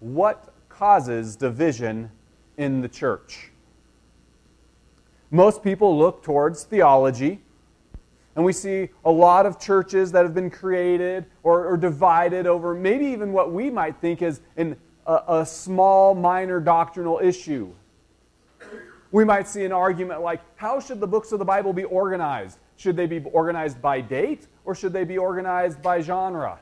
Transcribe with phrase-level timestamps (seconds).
[0.00, 2.10] what causes division
[2.56, 3.50] in the church?
[5.30, 7.40] Most people look towards theology,
[8.34, 12.74] and we see a lot of churches that have been created or, or divided over
[12.74, 14.76] maybe even what we might think is an,
[15.06, 17.72] a, a small, minor doctrinal issue.
[19.12, 22.58] We might see an argument like how should the books of the Bible be organized?
[22.76, 26.58] Should they be organized by date or should they be organized by genre?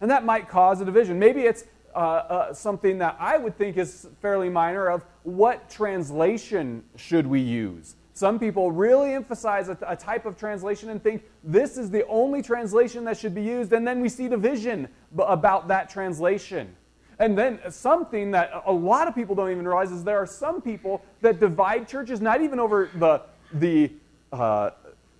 [0.00, 1.18] And that might cause a division.
[1.18, 1.64] Maybe it's
[1.94, 7.40] uh, uh, something that I would think is fairly minor of what translation should we
[7.40, 7.96] use?
[8.12, 12.42] Some people really emphasize a, a, type of translation and think this is the only
[12.42, 14.88] translation that should be used, and then we see division
[15.18, 16.76] about that translation.
[17.18, 20.60] And then something that a lot of people don't even realize is there are some
[20.60, 23.22] people that divide churches not even over the,
[23.54, 23.92] the
[24.32, 24.70] uh,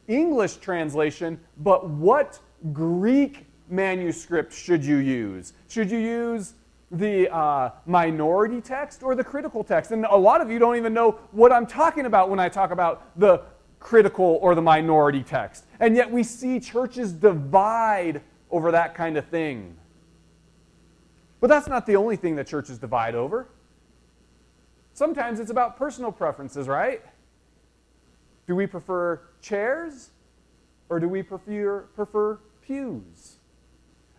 [0.08, 2.38] English translation, but what
[2.72, 5.52] Greek manuscript should you use?
[5.68, 6.54] Should you use
[6.90, 9.92] the uh, minority text or the critical text.
[9.92, 12.70] And a lot of you don't even know what I'm talking about when I talk
[12.72, 13.42] about the
[13.78, 15.64] critical or the minority text.
[15.78, 19.76] And yet we see churches divide over that kind of thing.
[21.40, 23.48] But that's not the only thing that churches divide over.
[24.92, 27.00] Sometimes it's about personal preferences, right?
[28.46, 30.10] Do we prefer chairs
[30.88, 33.36] or do we prefer, prefer pews?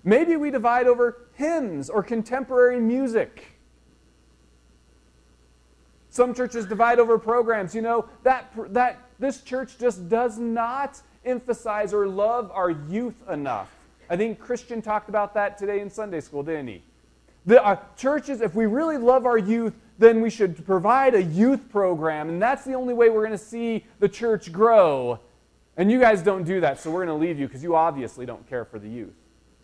[0.03, 3.47] Maybe we divide over hymns or contemporary music.
[6.09, 7.73] Some churches divide over programs.
[7.73, 13.69] You know, that, that this church just does not emphasize or love our youth enough.
[14.09, 16.83] I think Christian talked about that today in Sunday school, didn't he?
[17.45, 21.69] The uh, churches, if we really love our youth, then we should provide a youth
[21.69, 25.19] program, and that's the only way we're going to see the church grow.
[25.77, 28.25] And you guys don't do that, so we're going to leave you because you obviously
[28.25, 29.13] don't care for the youth.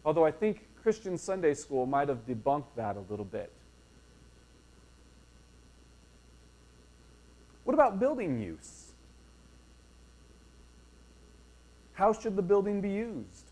[0.07, 3.51] Although I think Christian Sunday school might have debunked that a little bit.
[7.65, 8.93] What about building use?
[11.91, 13.51] How should the building be used?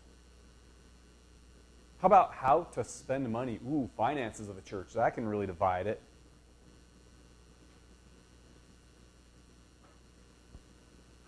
[1.98, 3.60] How about how to spend money?
[3.68, 4.94] Ooh, finances of a church.
[4.94, 6.00] That can really divide it.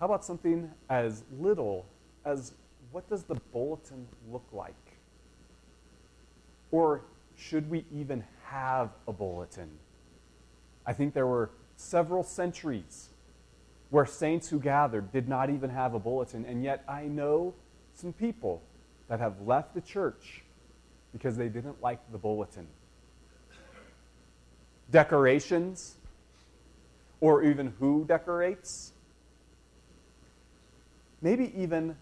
[0.01, 1.85] How about something as little
[2.25, 2.55] as
[2.93, 4.88] what does the bulletin look like?
[6.71, 7.03] Or
[7.37, 9.71] should we even have a bulletin?
[10.85, 13.09] I think there were several centuries
[13.91, 17.55] where saints who gathered did not even have a bulletin, and yet I know
[17.95, 18.63] some people
[19.09, 20.43] that have left the church
[21.13, 22.67] because they didn't like the bulletin.
[24.91, 25.97] Decorations,
[27.21, 28.93] or even who decorates,
[31.23, 31.97] maybe even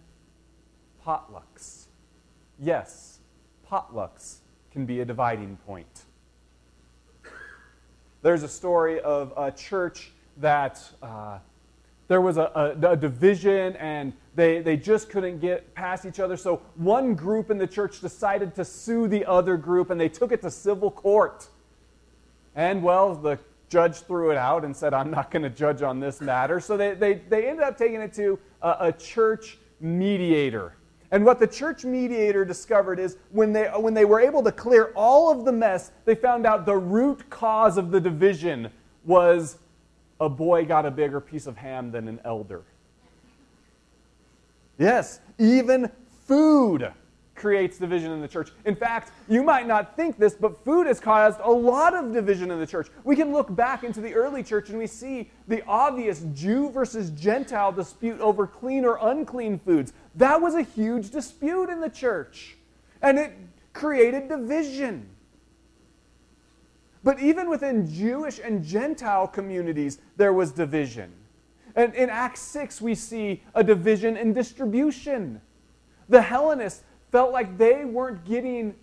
[1.05, 1.85] potlucks.
[2.59, 3.19] Yes,
[3.69, 4.39] potlucks
[4.77, 6.03] can be a dividing point.
[8.21, 11.39] There's a story of a church that uh,
[12.07, 16.37] there was a, a, a, division and they, they just couldn't get past each other.
[16.37, 20.31] So one group in the church decided to sue the other group and they took
[20.31, 21.47] it to civil court.
[22.55, 23.39] And well, the
[23.69, 26.59] judge threw it out and said, I'm not going to judge on this matter.
[26.59, 30.76] So they, they, they ended up taking it to a, a church mediator.
[31.11, 34.91] And what the church mediator discovered is when they, when they were able to clear
[34.95, 38.69] all of the mess, they found out the root cause of the division
[39.05, 39.57] was
[40.19, 42.63] a boy got a bigger piece of ham than an elder.
[44.77, 45.89] Yes, even
[46.25, 46.91] food
[47.37, 48.51] creates division in the church.
[48.65, 52.51] In fact, you might not think this, but food has caused a lot of division
[52.51, 52.87] in the church.
[53.03, 57.11] We can look back into the early church and we see the obvious Jew versus
[57.11, 59.93] Gentile dispute over clean or unclean foods.
[60.15, 62.57] That was a huge dispute in the church,
[63.01, 63.31] and it
[63.73, 65.07] created division.
[67.03, 71.13] But even within Jewish and Gentile communities, there was division.
[71.75, 75.39] And in Acts 6, we see a division in distribution.
[76.09, 78.75] The Hellenists felt like they weren't getting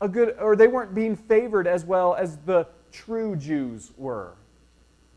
[0.00, 4.34] a good, or they weren't being favored as well as the true Jews were.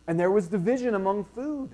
[0.07, 1.71] And there was division among food.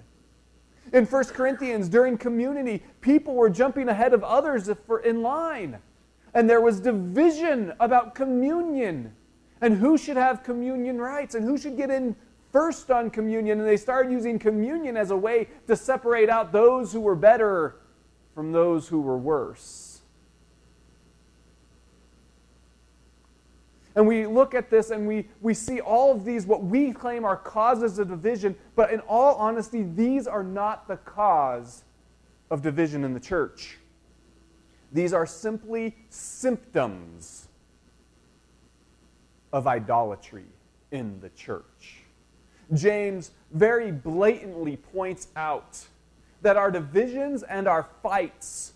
[0.94, 4.70] In 1 Corinthians, during community, people were jumping ahead of others
[5.06, 5.80] in line.
[6.34, 9.14] And there was division about communion
[9.62, 12.16] and who should have communion rights and who should get in
[12.52, 13.60] first on communion.
[13.60, 17.76] And they started using communion as a way to separate out those who were better
[18.34, 19.91] from those who were worse.
[23.96, 27.26] And we look at this and we, we see all of these, what we claim
[27.26, 31.84] are causes of division, but in all honesty, these are not the cause
[32.50, 33.78] of division in the church.
[34.94, 37.48] These are simply symptoms
[39.54, 40.46] of idolatry
[40.92, 42.04] in the church.
[42.74, 45.86] James very blatantly points out
[46.42, 48.74] that our divisions and our fights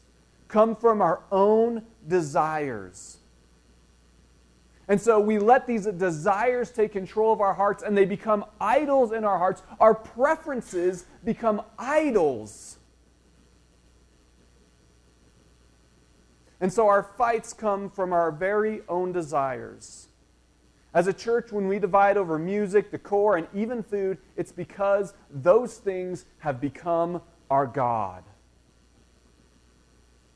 [0.48, 3.18] come from our own desires.
[4.88, 9.12] And so we let these desires take control of our hearts and they become idols
[9.12, 9.64] in our hearts.
[9.80, 12.78] Our preferences become idols.
[16.62, 20.08] And so our fights come from our very own desires.
[20.94, 25.76] As a church, when we divide over music, decor, and even food, it's because those
[25.78, 28.24] things have become our God.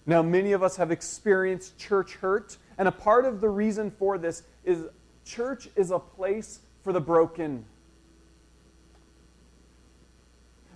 [0.05, 4.17] Now, many of us have experienced church hurt, and a part of the reason for
[4.17, 4.85] this is
[5.25, 7.65] church is a place for the broken.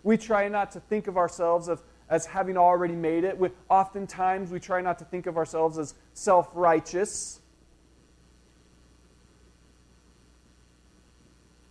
[0.04, 3.38] We try not to think of ourselves as, as having already made it.
[3.38, 7.40] We, oftentimes, we try not to think of ourselves as self righteous.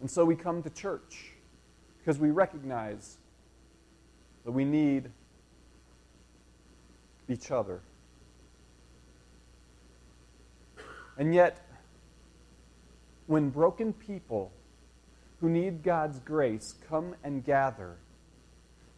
[0.01, 1.33] And so we come to church
[1.99, 3.19] because we recognize
[4.47, 5.11] that we need
[7.29, 7.83] each other.
[11.17, 11.67] And yet,
[13.27, 14.53] when broken people
[15.41, 17.97] who need God's grace come and gather,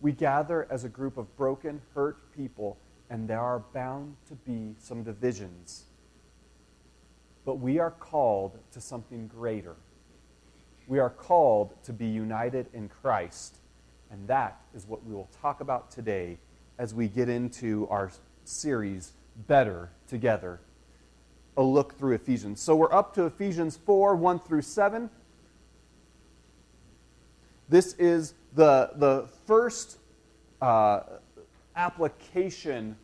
[0.01, 2.79] we gather as a group of broken, hurt people,
[3.11, 5.85] and there are bound to be some divisions.
[7.45, 9.77] But we are called to something greater.
[10.87, 13.59] We are called to be united in Christ.
[14.11, 16.39] And that is what we will talk about today
[16.79, 18.11] as we get into our
[18.45, 19.13] series,
[19.47, 20.61] Better Together.
[21.57, 22.61] A look through Ephesians.
[22.61, 25.11] So we're up to Ephesians 4 1 through 7.
[27.69, 29.99] This is the, the first
[30.61, 31.01] uh,
[31.77, 32.97] application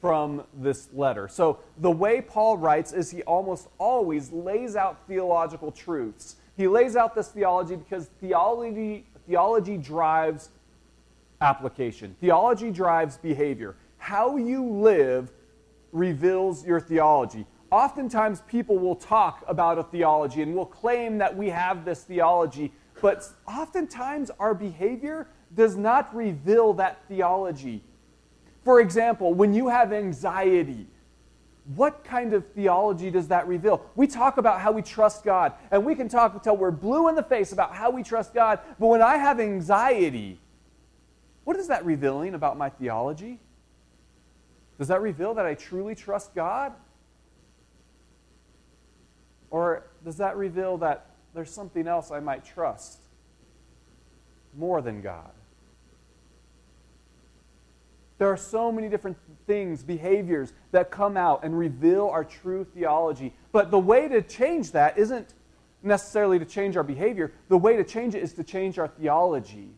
[0.00, 1.28] from this letter.
[1.28, 6.36] So, the way Paul writes is he almost always lays out theological truths.
[6.56, 10.50] He lays out this theology because theology, theology drives
[11.40, 13.76] application, theology drives behavior.
[13.98, 15.30] How you live
[15.92, 17.46] reveals your theology.
[17.70, 22.72] Oftentimes, people will talk about a theology and will claim that we have this theology,
[23.00, 27.82] but oftentimes our behavior does not reveal that theology.
[28.64, 30.86] For example, when you have anxiety,
[31.74, 33.84] what kind of theology does that reveal?
[33.94, 37.14] We talk about how we trust God, and we can talk until we're blue in
[37.14, 40.40] the face about how we trust God, but when I have anxiety,
[41.44, 43.40] what is that revealing about my theology?
[44.82, 46.72] Does that reveal that I truly trust God?
[49.48, 52.98] Or does that reveal that there's something else I might trust
[54.58, 55.30] more than God?
[58.18, 63.32] There are so many different things, behaviors that come out and reveal our true theology.
[63.52, 65.32] But the way to change that isn't
[65.84, 67.30] necessarily to change our behavior.
[67.48, 69.76] The way to change it is to change our theology.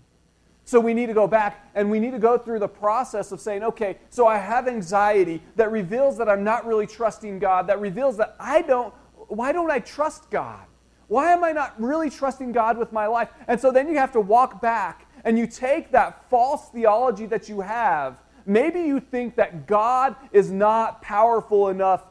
[0.64, 3.40] So we need to go back and we need to go through the process of
[3.40, 7.80] saying, okay, so I have anxiety that reveals that I'm not really trusting God, that
[7.80, 8.94] reveals that I don't,
[9.28, 10.64] why don't I trust God?
[11.08, 13.28] Why am I not really trusting God with my life?
[13.46, 17.48] And so then you have to walk back and you take that false theology that
[17.48, 22.04] you have Maybe you think that God is not powerful enough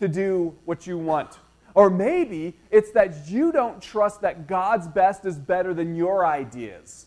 [0.00, 1.38] to do what you want.
[1.74, 7.06] Or maybe it's that you don't trust that God's best is better than your ideas.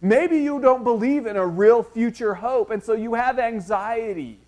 [0.00, 4.38] Maybe you don't believe in a real future hope, and so you have anxiety.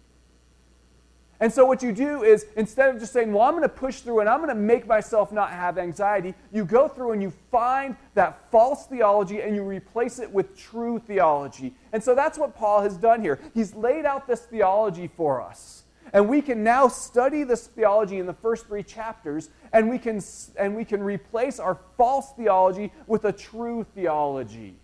[1.40, 4.00] And so, what you do is instead of just saying, Well, I'm going to push
[4.00, 7.32] through and I'm going to make myself not have anxiety, you go through and you
[7.50, 11.74] find that false theology and you replace it with true theology.
[11.92, 13.40] And so, that's what Paul has done here.
[13.54, 15.84] He's laid out this theology for us.
[16.12, 20.20] And we can now study this theology in the first three chapters, and we can,
[20.58, 24.76] and we can replace our false theology with a true theology.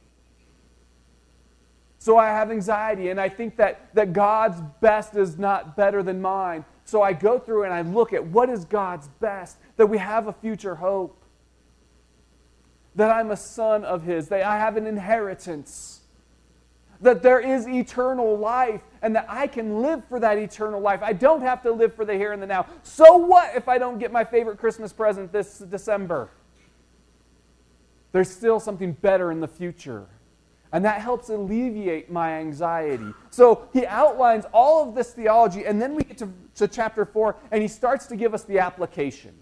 [2.07, 6.23] So I have anxiety and I think that, that God's best is not better than
[6.23, 6.65] mine.
[6.85, 10.29] So I go through and I look at what is God's best, that we have
[10.29, 11.21] a future hope,
[12.95, 16.03] that I'm a son of His, that I have an inheritance,
[17.01, 21.03] that there is eternal life, and that I can live for that eternal life.
[21.03, 22.67] I don't have to live for the here and the now.
[22.85, 26.31] So what if I don't get my favorite Christmas present this December?
[28.13, 30.07] There's still something better in the future.
[30.73, 33.13] And that helps alleviate my anxiety.
[33.31, 37.37] So he outlines all of this theology, and then we get to, to chapter 4,
[37.51, 39.35] and he starts to give us the application.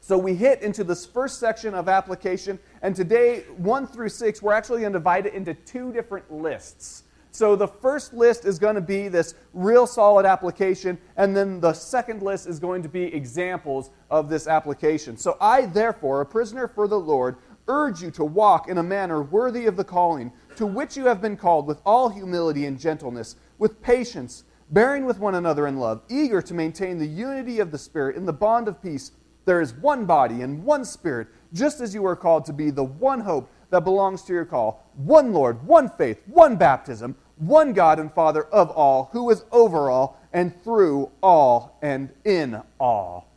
[0.00, 4.52] So we hit into this first section of application, and today, 1 through 6, we're
[4.52, 7.04] actually going to divide it into two different lists.
[7.30, 11.72] So the first list is going to be this real solid application, and then the
[11.72, 15.16] second list is going to be examples of this application.
[15.16, 17.36] So I, therefore, a prisoner for the Lord,
[17.68, 21.20] urge you to walk in a manner worthy of the calling to which you have
[21.20, 26.02] been called with all humility and gentleness, with patience, bearing with one another in love,
[26.08, 29.12] eager to maintain the unity of the Spirit in the bond of peace.
[29.44, 32.84] There is one body and one Spirit, just as you are called to be the
[32.84, 37.98] one hope that belongs to your call, one Lord, one faith, one baptism one God
[37.98, 43.28] and Father of all, who is over all and through all and in all.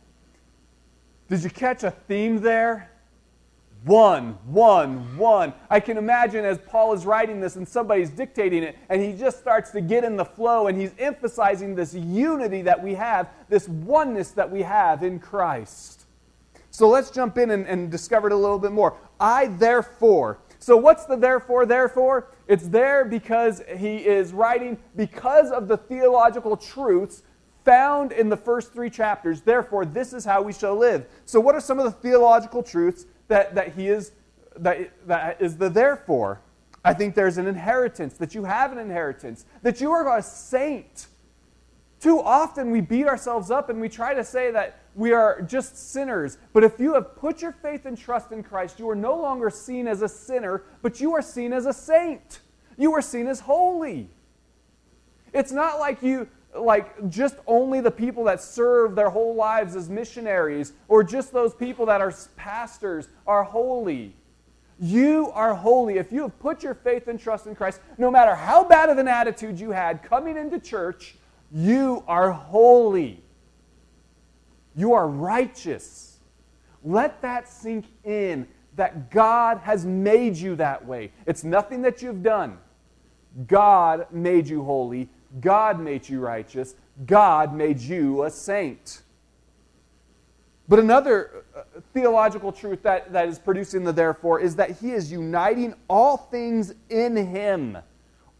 [1.28, 2.90] Did you catch a theme there?
[3.86, 5.54] One, one, one.
[5.70, 9.38] I can imagine as Paul is writing this and somebody's dictating it, and he just
[9.38, 13.68] starts to get in the flow and he's emphasizing this unity that we have, this
[13.68, 16.06] oneness that we have in Christ.
[16.72, 18.96] So let's jump in and, and discover it a little bit more.
[19.20, 22.32] I, therefore, so, what's the therefore, therefore?
[22.48, 27.22] It's there because he is writing because of the theological truths
[27.64, 29.42] found in the first three chapters.
[29.42, 31.06] Therefore, this is how we shall live.
[31.24, 34.12] So, what are some of the theological truths that, that he is
[34.56, 36.40] that, that is the therefore?
[36.84, 41.08] I think there's an inheritance, that you have an inheritance, that you are a saint.
[41.98, 45.92] Too often we beat ourselves up and we try to say that we are just
[45.92, 46.38] sinners.
[46.52, 49.50] But if you have put your faith and trust in Christ, you are no longer
[49.50, 52.40] seen as a sinner, but you are seen as a saint.
[52.76, 54.08] You are seen as holy.
[55.32, 59.88] It's not like you like just only the people that serve their whole lives as
[59.88, 64.14] missionaries or just those people that are pastors are holy.
[64.78, 65.96] You are holy.
[65.98, 68.98] If you have put your faith and trust in Christ, no matter how bad of
[68.98, 71.16] an attitude you had coming into church,
[71.50, 73.22] you are holy.
[74.74, 76.18] You are righteous.
[76.84, 78.46] Let that sink in
[78.76, 81.12] that God has made you that way.
[81.26, 82.58] It's nothing that you've done.
[83.46, 85.08] God made you holy.
[85.40, 86.74] God made you righteous.
[87.04, 89.02] God made you a saint.
[90.68, 91.62] But another uh,
[91.94, 96.74] theological truth that, that is producing the therefore is that He is uniting all things
[96.90, 97.78] in Him.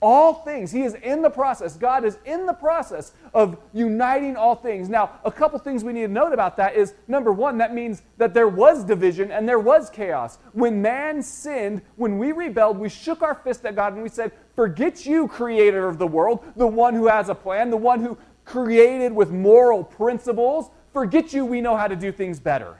[0.02, 0.70] All things.
[0.70, 1.74] He is in the process.
[1.74, 4.90] God is in the process of uniting all things.
[4.90, 8.02] Now, a couple things we need to note about that is number one, that means
[8.18, 10.38] that there was division and there was chaos.
[10.52, 14.32] When man sinned, when we rebelled, we shook our fist at God and we said,
[14.54, 18.18] Forget you, creator of the world, the one who has a plan, the one who
[18.44, 20.70] created with moral principles.
[20.92, 22.78] Forget you, we know how to do things better.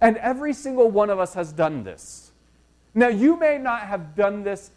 [0.00, 2.32] And every single one of us has done this.
[2.94, 4.70] Now, you may not have done this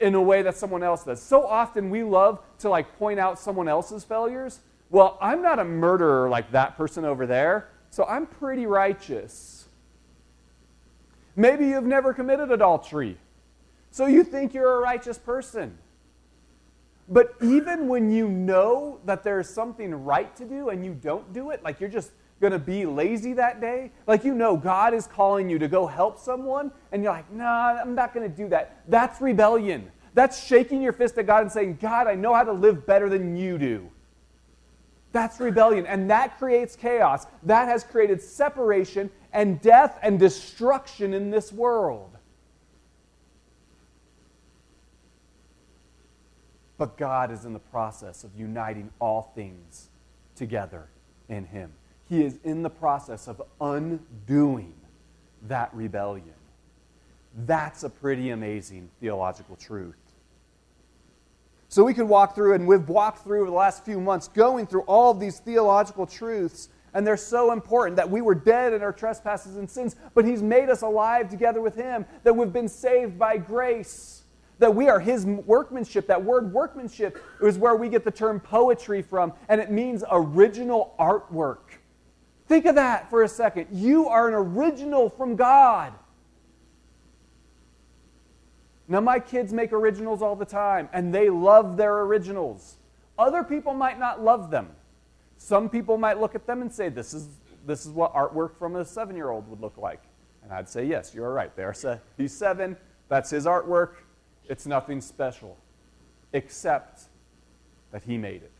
[0.00, 1.22] in a way that someone else does.
[1.22, 4.60] So often we love to like point out someone else's failures.
[4.88, 9.68] Well, I'm not a murderer like that person over there, so I'm pretty righteous.
[11.36, 13.16] Maybe you've never committed adultery,
[13.90, 15.78] so you think you're a righteous person.
[17.08, 21.50] But even when you know that there's something right to do and you don't do
[21.50, 25.06] it, like you're just going to be lazy that day, like you know God is
[25.06, 28.48] calling you to go help someone, and you're like, nah, I'm not going to do
[28.48, 28.82] that.
[28.88, 29.90] That's rebellion.
[30.14, 33.08] That's shaking your fist at God and saying, God, I know how to live better
[33.08, 33.90] than you do.
[35.12, 35.86] That's rebellion.
[35.86, 37.26] And that creates chaos.
[37.42, 42.16] That has created separation and death and destruction in this world.
[46.78, 49.88] But God is in the process of uniting all things
[50.34, 50.88] together
[51.28, 51.72] in Him.
[52.10, 54.74] He is in the process of undoing
[55.46, 56.34] that rebellion.
[57.46, 59.94] That's a pretty amazing theological truth.
[61.68, 64.66] So we could walk through, and we've walked through over the last few months going
[64.66, 68.92] through all these theological truths, and they're so important that we were dead in our
[68.92, 73.20] trespasses and sins, but He's made us alive together with Him, that we've been saved
[73.20, 74.24] by grace,
[74.58, 76.08] that we are His workmanship.
[76.08, 80.96] That word workmanship is where we get the term poetry from, and it means original
[80.98, 81.78] artwork.
[82.50, 83.68] Think of that for a second.
[83.70, 85.92] You are an original from God.
[88.88, 92.78] Now, my kids make originals all the time, and they love their originals.
[93.16, 94.70] Other people might not love them.
[95.38, 97.28] Some people might look at them and say, This is,
[97.66, 100.02] this is what artwork from a seven year old would look like.
[100.42, 101.54] And I'd say, Yes, you're right.
[101.54, 102.76] There's a, he's seven.
[103.08, 103.92] That's his artwork.
[104.48, 105.56] It's nothing special,
[106.32, 107.02] except
[107.92, 108.50] that he made it.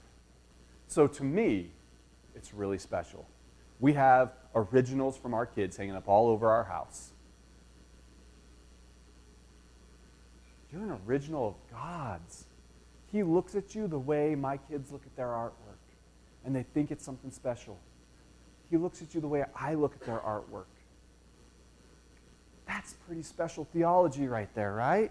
[0.86, 1.72] So to me,
[2.36, 3.26] it's really special.
[3.80, 7.10] We have originals from our kids hanging up all over our house.
[10.72, 12.44] You're an original of God's.
[13.10, 15.80] He looks at you the way my kids look at their artwork,
[16.44, 17.78] and they think it's something special.
[18.70, 20.66] He looks at you the way I look at their artwork.
[22.68, 25.10] That's pretty special theology right there, right?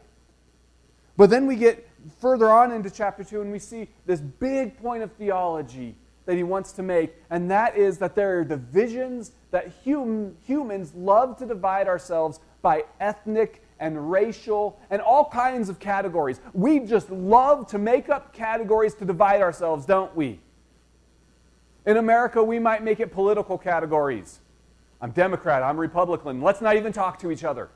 [1.17, 1.85] But then we get
[2.21, 5.95] further on into chapter 2 and we see this big point of theology
[6.29, 10.93] that he wants to make, and that is that there are divisions that hum, humans
[10.93, 16.39] love to divide ourselves by ethnic and racial and all kinds of categories.
[16.53, 20.39] We just love to make up categories to divide ourselves, don't we?
[21.88, 24.39] In America, we might make it political categories.
[25.01, 26.43] I'm Democrat, I'm Republican.
[26.43, 27.69] Let's not even talk to each other.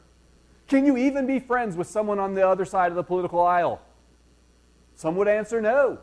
[0.67, 3.81] Can you even be friends with someone on the other side of the political aisle?
[4.93, 5.98] Some would answer no.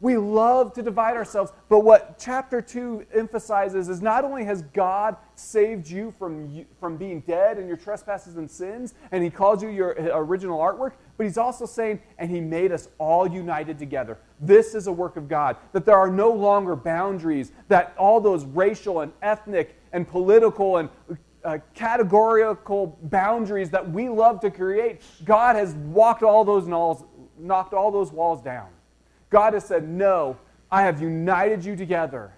[0.00, 5.16] We love to divide ourselves, but what chapter 2 emphasizes is not only has God
[5.34, 9.68] saved you from, from being dead in your trespasses and sins, and He calls you
[9.68, 14.16] your original artwork, but He's also saying, and He made us all united together.
[14.40, 18.46] This is a work of God, that there are no longer boundaries, that all those
[18.46, 20.88] racial and ethnic and political and
[21.44, 27.04] uh, categorical boundaries that we love to create, God has walked all those walls,
[27.38, 28.68] knocked all those walls down.
[29.30, 30.36] God has said, No,
[30.70, 32.32] I have united you together.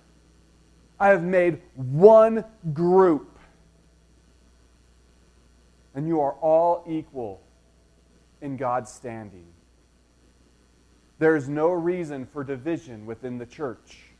[1.00, 3.38] I have made one group.
[5.94, 7.40] And you are all equal
[8.40, 9.46] in God's standing.
[11.18, 14.11] There is no reason for division within the church.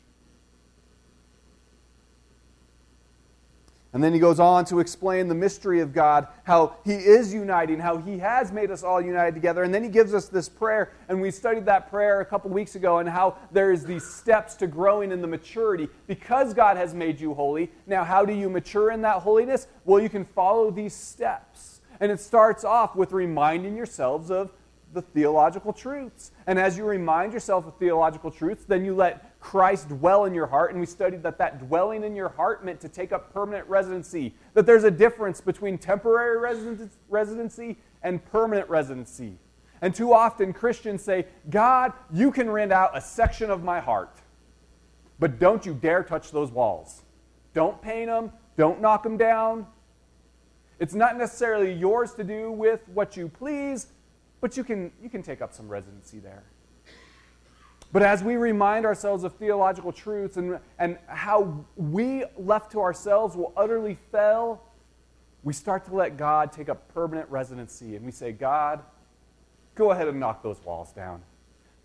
[3.93, 7.77] And then he goes on to explain the mystery of God, how he is uniting,
[7.79, 9.61] how he has made us all united together.
[9.61, 12.75] And then he gives us this prayer, and we studied that prayer a couple weeks
[12.75, 17.19] ago, and how there's these steps to growing in the maturity because God has made
[17.19, 17.71] you holy.
[17.85, 19.67] Now, how do you mature in that holiness?
[19.85, 21.81] Well, you can follow these steps.
[21.99, 24.51] And it starts off with reminding yourselves of
[24.93, 26.31] the theological truths.
[26.47, 30.47] And as you remind yourself of theological truths, then you let Christ dwell in your
[30.47, 30.71] heart.
[30.71, 34.33] And we studied that that dwelling in your heart meant to take up permanent residency,
[34.53, 36.37] that there's a difference between temporary
[37.09, 39.37] residency and permanent residency.
[39.81, 44.15] And too often Christians say, God, you can rent out a section of my heart,
[45.19, 47.01] but don't you dare touch those walls.
[47.53, 49.67] Don't paint them, don't knock them down.
[50.79, 53.87] It's not necessarily yours to do with what you please,
[54.39, 56.43] but you can, you can take up some residency there.
[57.93, 63.35] But as we remind ourselves of theological truths and, and how we left to ourselves
[63.37, 64.63] will utterly fail,
[65.43, 67.95] we start to let God take up permanent residency.
[67.95, 68.81] And we say, God,
[69.75, 71.21] go ahead and knock those walls down.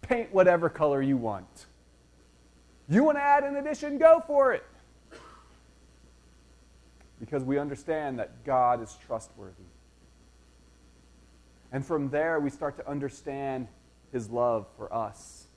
[0.00, 1.66] Paint whatever color you want.
[2.88, 3.98] You want to add an addition?
[3.98, 4.64] Go for it.
[7.20, 9.52] Because we understand that God is trustworthy.
[11.70, 13.68] And from there, we start to understand
[14.10, 15.47] his love for us,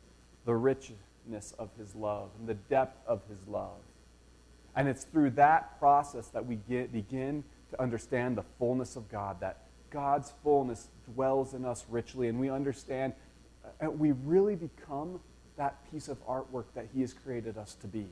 [0.45, 3.79] the richness of his love, and the depth of his love.
[4.75, 9.39] And it's through that process that we get, begin to understand the fullness of God,
[9.41, 13.13] that God's fullness dwells in us richly, and we understand,
[13.79, 15.19] and we really become
[15.57, 18.07] that piece of artwork that He has created us to be.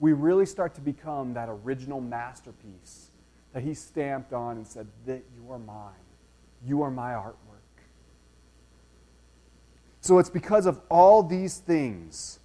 [0.00, 3.08] We really start to become that original masterpiece
[3.52, 5.92] that He stamped on and said, that you are mine.
[6.64, 7.51] You are my artwork.
[10.02, 12.40] So it's because of all these things.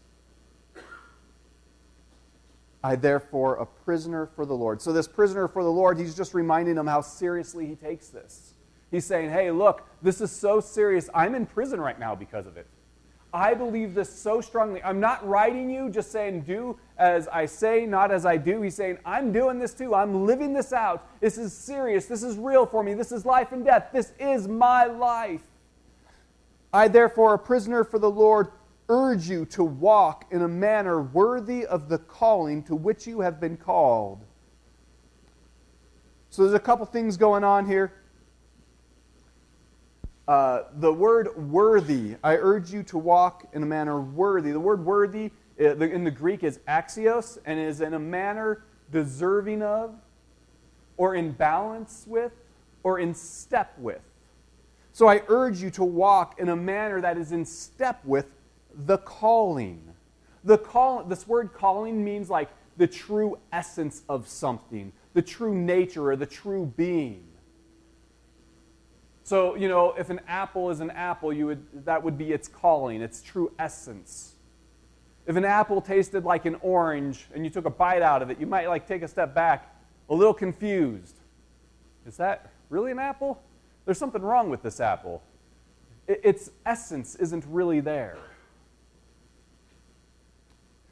[2.84, 4.80] I therefore a prisoner for the Lord.
[4.80, 8.54] So this prisoner for the Lord, he's just reminding them how seriously he takes this.
[8.92, 11.10] He's saying, "Hey, look, this is so serious.
[11.16, 12.68] I'm in prison right now because of it.
[13.34, 14.82] I believe this so strongly.
[14.84, 18.62] I'm not writing you just saying, do as I say, not as I do.
[18.62, 19.94] He's saying, I'm doing this too.
[19.94, 21.08] I'm living this out.
[21.20, 22.06] This is serious.
[22.06, 22.94] This is real for me.
[22.94, 23.90] This is life and death.
[23.92, 25.42] This is my life.
[26.78, 28.50] I, therefore, a prisoner for the Lord,
[28.88, 33.40] urge you to walk in a manner worthy of the calling to which you have
[33.40, 34.24] been called.
[36.30, 37.94] So there's a couple things going on here.
[40.28, 44.52] Uh, the word worthy, I urge you to walk in a manner worthy.
[44.52, 49.64] The word worthy uh, in the Greek is axios and is in a manner deserving
[49.64, 49.96] of,
[50.96, 52.34] or in balance with,
[52.84, 54.07] or in step with.
[54.98, 58.26] So I urge you to walk in a manner that is in step with
[58.74, 59.94] the calling.
[60.44, 66.10] The call, this word calling means like the true essence of something, the true nature
[66.10, 67.28] or the true being.
[69.24, 72.48] So, you know, if an apple is an apple, you would, that would be its
[72.48, 74.34] calling, its true essence.
[75.28, 78.40] If an apple tasted like an orange and you took a bite out of it,
[78.40, 79.76] you might like take a step back,
[80.10, 81.18] a little confused.
[82.08, 83.40] Is that really an apple?
[83.88, 85.24] There's something wrong with this apple.
[86.10, 88.18] Its essence isn't really there.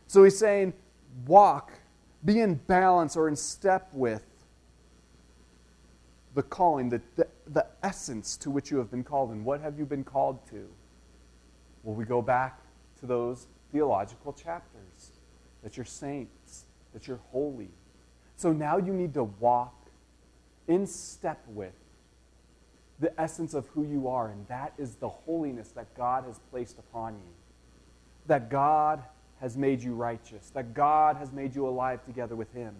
[0.08, 0.72] So he's saying,
[1.28, 1.74] walk,
[2.24, 4.24] be in balance or in step with
[6.36, 9.32] the calling, the, the, the essence to which you have been called.
[9.32, 10.66] And what have you been called to?
[11.84, 12.62] Well, we go back
[13.02, 15.12] to those theological chapters
[15.64, 17.72] that you're saints, that you're holy.
[18.38, 19.76] So now you need to walk
[20.70, 21.74] in step with
[23.00, 26.80] the essence of who you are, and that is the holiness that God has placed
[26.80, 27.34] upon you.
[28.28, 29.04] That God
[29.42, 32.74] has made you righteous, that God has made you alive together with Him.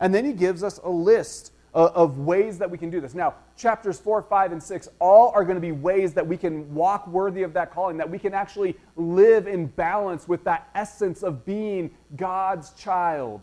[0.00, 3.14] And then He gives us a list of ways that we can do this.
[3.14, 6.74] Now, chapters 4, 5, and 6 all are going to be ways that we can
[6.74, 11.22] walk worthy of that calling, that we can actually live in balance with that essence
[11.22, 13.40] of being God's child.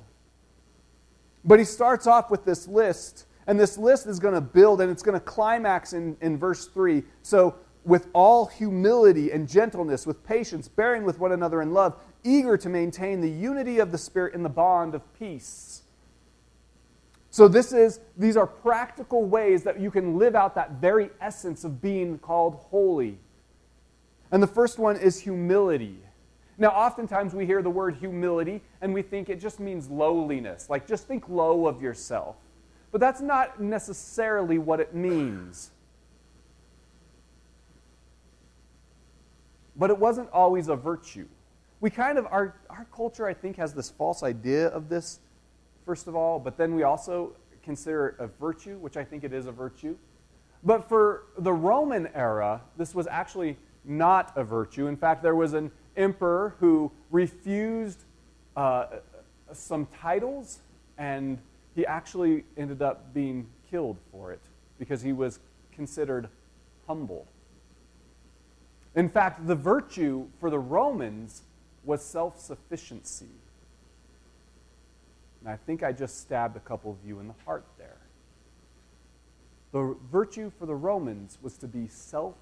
[1.43, 4.91] But he starts off with this list and this list is going to build and
[4.91, 7.01] it's going to climax in, in verse 3.
[7.23, 12.57] So, with all humility and gentleness, with patience, bearing with one another in love, eager
[12.57, 15.81] to maintain the unity of the Spirit in the bond of peace.
[17.31, 21.63] So this is these are practical ways that you can live out that very essence
[21.63, 23.17] of being called holy.
[24.31, 25.97] And the first one is humility.
[26.59, 30.69] Now, oftentimes we hear the word humility and we think it just means lowliness.
[30.69, 32.35] Like just think low of yourself.
[32.91, 35.71] But that's not necessarily what it means.
[39.75, 41.27] But it wasn't always a virtue.
[41.81, 45.19] We kind of, our, our culture, I think, has this false idea of this,
[45.85, 49.31] first of all, but then we also consider it a virtue, which I think it
[49.31, 49.95] is a virtue.
[50.63, 54.87] But for the Roman era, this was actually not a virtue.
[54.87, 58.03] In fact, there was an emperor who refused
[58.57, 58.87] uh,
[59.53, 60.59] some titles
[60.97, 61.39] and
[61.75, 64.41] he actually ended up being killed for it
[64.77, 65.39] because he was
[65.71, 66.27] considered
[66.87, 67.27] humble.
[68.95, 71.43] In fact, the virtue for the Romans
[71.83, 73.27] was self sufficiency.
[75.41, 77.97] And I think I just stabbed a couple of you in the heart there.
[79.71, 82.35] The virtue for the Romans was to be self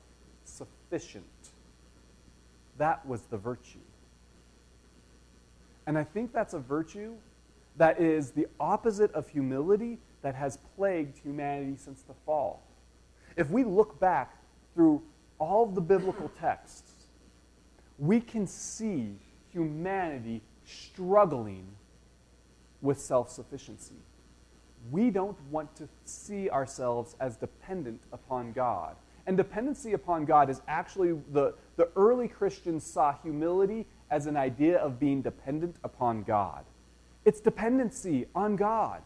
[0.46, 1.26] sufficient.
[2.78, 3.80] That was the virtue.
[5.86, 7.14] And I think that's a virtue
[7.78, 12.64] that is the opposite of humility that has plagued humanity since the fall.
[13.36, 14.36] If we look back
[14.74, 15.04] through
[15.40, 16.92] all of the biblical texts,
[18.00, 19.16] we can see
[19.52, 21.68] humanity struggling
[22.82, 23.96] with self sufficiency.
[24.92, 28.96] We don't want to see ourselves as dependent upon God.
[29.26, 34.78] And dependency upon God is actually the, the early Christians saw humility as an idea
[34.78, 36.64] of being dependent upon God.
[37.28, 39.02] It's dependency on God.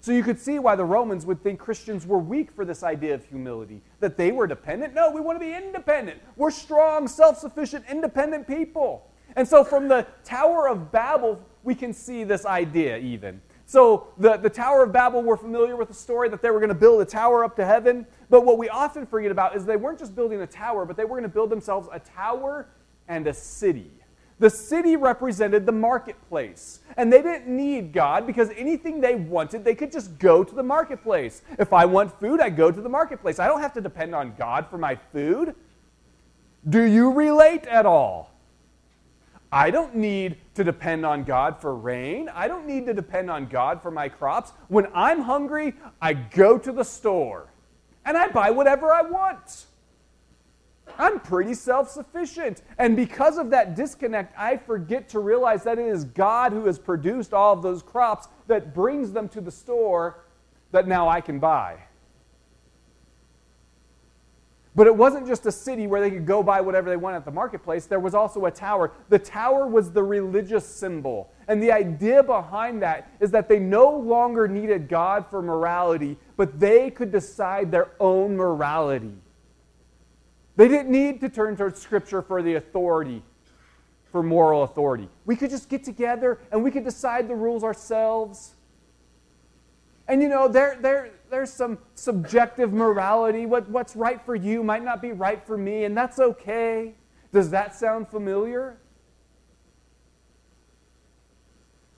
[0.00, 3.14] So you could see why the Romans would think Christians were weak for this idea
[3.14, 4.94] of humility, that they were dependent.
[4.94, 6.22] No, we want to be independent.
[6.36, 9.10] We're strong, self sufficient, independent people.
[9.36, 13.42] And so from the Tower of Babel, we can see this idea even.
[13.66, 16.70] So the, the Tower of Babel, we're familiar with the story that they were going
[16.70, 18.06] to build a tower up to heaven.
[18.30, 21.04] But what we often forget about is they weren't just building a tower, but they
[21.04, 22.68] were going to build themselves a tower
[23.06, 23.90] and a city.
[24.42, 26.80] The city represented the marketplace.
[26.96, 30.64] And they didn't need God because anything they wanted, they could just go to the
[30.64, 31.42] marketplace.
[31.60, 33.38] If I want food, I go to the marketplace.
[33.38, 35.54] I don't have to depend on God for my food.
[36.68, 38.32] Do you relate at all?
[39.52, 42.28] I don't need to depend on God for rain.
[42.34, 44.50] I don't need to depend on God for my crops.
[44.66, 47.46] When I'm hungry, I go to the store
[48.04, 49.66] and I buy whatever I want.
[50.98, 52.62] I'm pretty self sufficient.
[52.78, 56.78] And because of that disconnect, I forget to realize that it is God who has
[56.78, 60.24] produced all of those crops that brings them to the store
[60.72, 61.78] that now I can buy.
[64.74, 67.26] But it wasn't just a city where they could go buy whatever they want at
[67.26, 67.84] the marketplace.
[67.84, 68.92] There was also a tower.
[69.10, 71.30] The tower was the religious symbol.
[71.46, 76.58] And the idea behind that is that they no longer needed God for morality, but
[76.58, 79.12] they could decide their own morality.
[80.62, 83.24] They didn't need to turn towards Scripture for the authority,
[84.12, 85.08] for moral authority.
[85.24, 88.54] We could just get together and we could decide the rules ourselves.
[90.06, 93.44] And you know, there, there, there's some subjective morality.
[93.44, 96.94] What, what's right for you might not be right for me, and that's okay.
[97.32, 98.78] Does that sound familiar?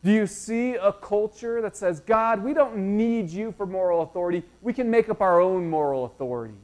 [0.02, 4.42] Do you see a culture that says, God, we don't need you for moral authority.
[4.62, 6.54] We can make up our own moral authority?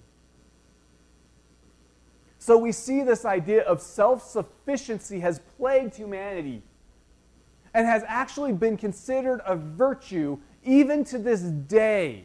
[2.40, 6.62] So we see this idea of self sufficiency has plagued humanity
[7.74, 12.24] and has actually been considered a virtue even to this day.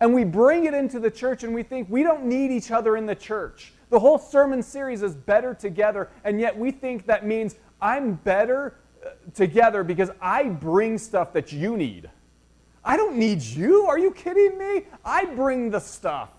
[0.00, 2.96] And we bring it into the church and we think we don't need each other
[2.96, 3.72] in the church.
[3.90, 8.74] The whole sermon series is better together, and yet we think that means I'm better
[9.06, 12.10] uh, together because I bring stuff that you need.
[12.84, 13.86] I don't need you.
[13.86, 14.86] Are you kidding me?
[15.04, 16.30] I bring the stuff.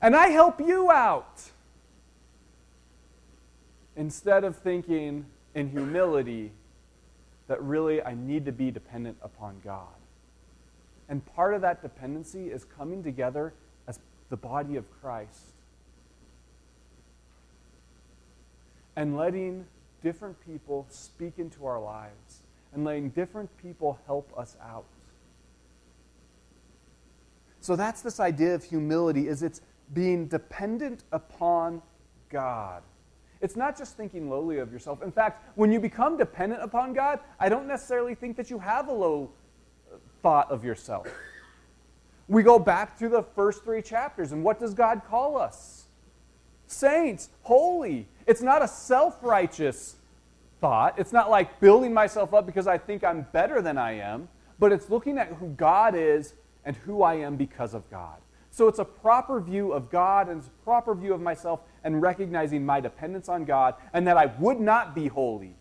[0.00, 1.42] And I help you out.
[3.96, 6.52] Instead of thinking in humility
[7.48, 9.86] that really I need to be dependent upon God.
[11.08, 13.54] And part of that dependency is coming together
[13.86, 15.52] as the body of Christ
[18.96, 19.66] and letting
[20.02, 22.42] different people speak into our lives
[22.74, 24.84] and letting different people help us out.
[27.60, 29.60] So that's this idea of humility is it's
[29.94, 31.82] being dependent upon
[32.28, 32.82] God.
[33.40, 35.02] It's not just thinking lowly of yourself.
[35.02, 38.88] In fact, when you become dependent upon God, I don't necessarily think that you have
[38.88, 39.30] a low
[40.22, 41.06] thought of yourself.
[42.28, 45.86] We go back to the first three chapters, and what does God call us?
[46.66, 48.08] Saints, holy.
[48.26, 49.96] It's not a self righteous
[50.60, 50.98] thought.
[50.98, 54.72] It's not like building myself up because I think I'm better than I am, but
[54.72, 58.16] it's looking at who God is and who I am because of God.
[58.56, 62.00] So it's a proper view of God and it's a proper view of myself and
[62.00, 65.54] recognizing my dependence on God and that I would not be holy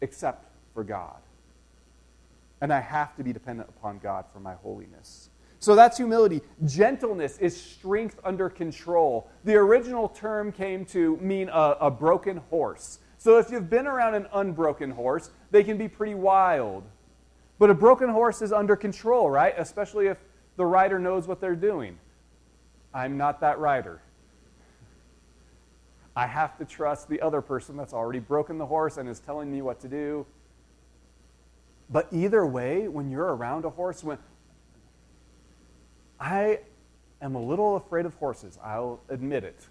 [0.00, 1.20] except for God.
[2.60, 5.30] And I have to be dependent upon God for my holiness.
[5.60, 6.42] So that's humility.
[6.64, 9.30] Gentleness is strength under control.
[9.44, 12.98] The original term came to mean a, a broken horse.
[13.16, 16.82] So if you've been around an unbroken horse, they can be pretty wild.
[17.60, 19.54] But a broken horse is under control, right?
[19.56, 20.18] Especially if
[20.60, 21.98] the rider knows what they're doing.
[22.92, 24.02] I'm not that rider.
[26.14, 29.50] I have to trust the other person that's already broken the horse and is telling
[29.50, 30.26] me what to do.
[31.88, 34.18] But either way, when you're around a horse, when
[36.20, 36.58] I
[37.22, 39.66] am a little afraid of horses, I'll admit it.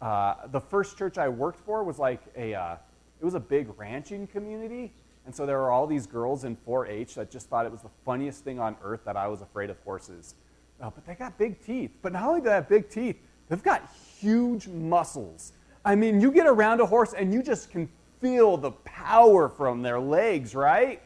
[0.00, 2.76] Uh, the first church I worked for was like a, uh,
[3.20, 4.90] it was a big ranching community,
[5.30, 7.82] and so there were all these girls in 4 H that just thought it was
[7.82, 10.34] the funniest thing on earth that I was afraid of horses.
[10.82, 11.92] Oh, but they got big teeth.
[12.02, 13.14] But not only do they have big teeth,
[13.48, 13.88] they've got
[14.18, 15.52] huge muscles.
[15.84, 17.88] I mean, you get around a horse and you just can
[18.20, 21.00] feel the power from their legs, right?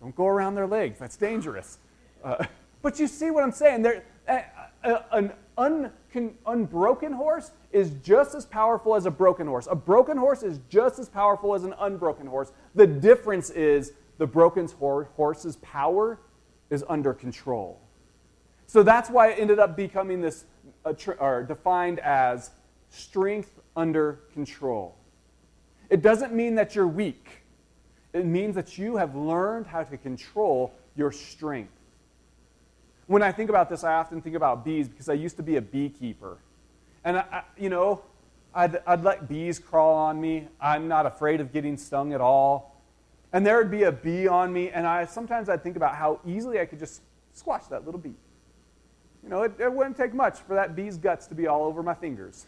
[0.00, 1.78] Don't go around their legs, that's dangerous.
[2.22, 2.44] Uh,
[2.82, 3.82] but you see what I'm saying?
[3.82, 4.42] They're, uh,
[4.84, 5.90] uh, an un,
[6.46, 9.68] unbroken horse is just as powerful as a broken horse.
[9.70, 12.50] A broken horse is just as powerful as an unbroken horse.
[12.74, 16.18] The difference is the broken horse's power
[16.70, 17.78] is under control.
[18.66, 20.46] So that's why it ended up becoming this,
[20.86, 22.50] uh, tr- or defined as
[22.88, 24.96] strength under control.
[25.90, 27.42] It doesn't mean that you're weak.
[28.14, 31.74] It means that you have learned how to control your strength.
[33.06, 35.56] When I think about this, I often think about bees because I used to be
[35.56, 36.38] a beekeeper.
[37.06, 38.02] And, I, you know,
[38.52, 40.48] I'd, I'd let bees crawl on me.
[40.60, 42.82] I'm not afraid of getting stung at all.
[43.32, 46.18] And there would be a bee on me, and I sometimes I'd think about how
[46.26, 48.14] easily I could just squash that little bee.
[49.22, 51.80] You know, it, it wouldn't take much for that bee's guts to be all over
[51.80, 52.46] my fingers.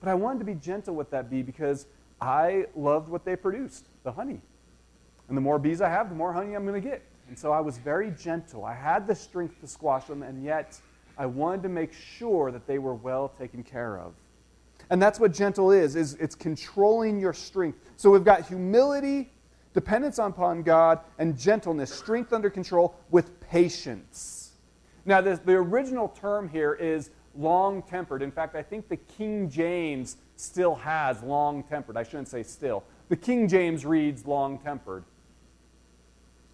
[0.00, 1.86] But I wanted to be gentle with that bee because
[2.22, 4.40] I loved what they produced, the honey.
[5.28, 7.02] And the more bees I have, the more honey I'm going to get.
[7.28, 8.64] And so I was very gentle.
[8.64, 10.80] I had the strength to squash them, and yet
[11.18, 14.14] I wanted to make sure that they were well taken care of.
[14.90, 17.78] And that's what gentle is, is it's controlling your strength.
[17.96, 19.30] So we've got humility,
[19.74, 24.52] dependence upon God, and gentleness, strength under control with patience.
[25.04, 28.22] Now, the, the original term here is long tempered.
[28.22, 31.96] In fact, I think the King James still has long tempered.
[31.96, 32.84] I shouldn't say still.
[33.08, 35.04] The King James reads long tempered.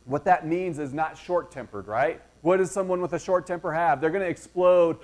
[0.06, 2.20] What that means is not short tempered, right?
[2.44, 4.02] What does someone with a short temper have?
[4.02, 4.98] They're going to explode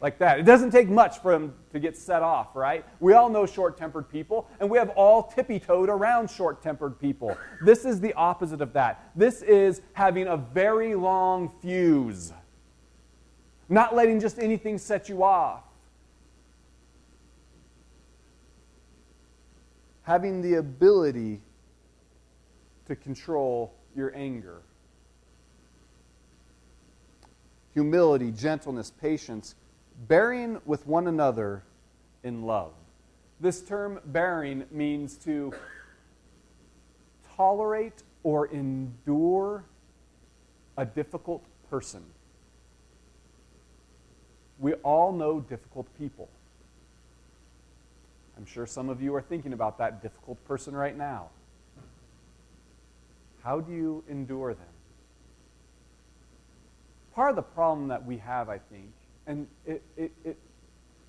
[0.00, 0.40] like that.
[0.40, 2.84] It doesn't take much for them to get set off, right?
[2.98, 6.98] We all know short tempered people, and we have all tippy toed around short tempered
[6.98, 7.38] people.
[7.62, 9.12] This is the opposite of that.
[9.14, 12.32] This is having a very long fuse,
[13.68, 15.62] not letting just anything set you off.
[20.02, 21.42] Having the ability
[22.86, 24.62] to control your anger
[27.76, 29.54] humility, gentleness, patience,
[30.08, 31.62] bearing with one another
[32.24, 32.72] in love.
[33.38, 35.52] This term bearing means to
[37.36, 39.62] tolerate or endure
[40.78, 42.02] a difficult person.
[44.58, 46.30] We all know difficult people.
[48.38, 51.28] I'm sure some of you are thinking about that difficult person right now.
[53.42, 54.75] How do you endure them?
[57.16, 58.92] Part of the problem that we have, I think,
[59.26, 60.36] and it, it, it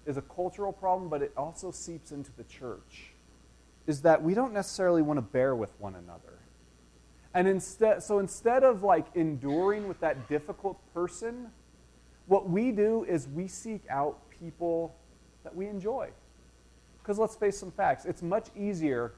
[0.06, 3.12] is a cultural problem, but it also seeps into the church,
[3.88, 6.39] is that we don't necessarily want to bear with one another.
[7.34, 11.52] And instead, so instead of like enduring with that difficult person,
[12.26, 14.96] what we do is we seek out people
[15.43, 16.10] that we enjoy.
[17.04, 19.12] Because let's face some facts, it's much easier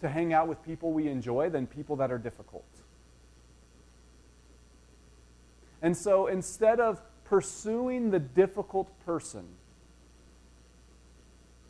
[0.00, 2.64] to hang out with people we enjoy than people that are difficult.
[5.84, 9.44] And so instead of pursuing the difficult person,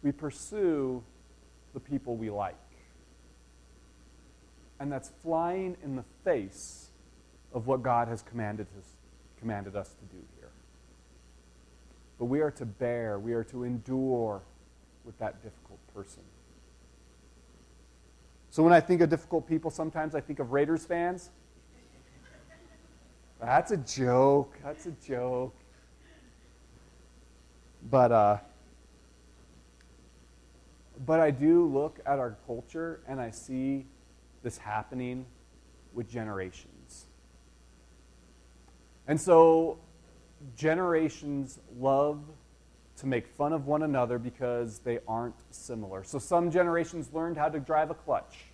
[0.04, 1.02] we pursue
[1.72, 2.54] the people we like.
[4.78, 6.90] And that's flying in the face
[7.52, 8.86] of what God has commanded us,
[9.40, 10.50] commanded us to do here.
[12.20, 14.42] But we are to bear, we are to endure
[15.04, 16.22] with that difficult person.
[18.50, 21.30] So when I think of difficult people, sometimes I think of Raiders fans.
[23.40, 24.56] That's a joke.
[24.62, 25.54] That's a joke.
[27.90, 28.38] But uh,
[31.04, 33.86] but I do look at our culture and I see
[34.42, 35.26] this happening
[35.92, 37.06] with generations.
[39.06, 39.78] And so
[40.56, 42.20] generations love
[42.96, 46.04] to make fun of one another because they aren't similar.
[46.04, 48.46] So some generations learned how to drive a clutch.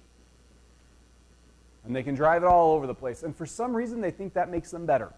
[1.84, 3.22] And they can drive it all over the place.
[3.22, 5.12] And for some reason, they think that makes them better.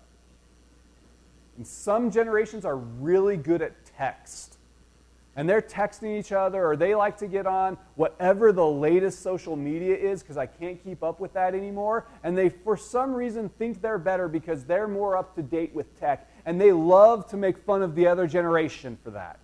[1.56, 4.58] And some generations are really good at text.
[5.34, 9.56] And they're texting each other, or they like to get on whatever the latest social
[9.56, 12.06] media is because I can't keep up with that anymore.
[12.22, 15.98] And they, for some reason, think they're better because they're more up to date with
[15.98, 19.40] tech and they love to make fun of the other generation for that.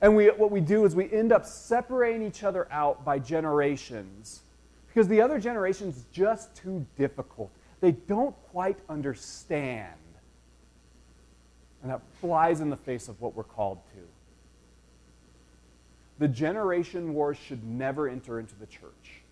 [0.00, 4.43] And we, what we do is we end up separating each other out by generations
[4.94, 7.50] because the other generation is just too difficult.
[7.80, 9.90] They don't quite understand.
[11.82, 14.00] And that flies in the face of what we're called to.
[16.20, 19.22] The generation wars should never enter into the church.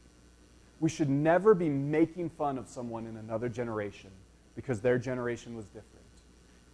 [0.81, 4.11] We should never be making fun of someone in another generation
[4.57, 5.87] because their generation was different.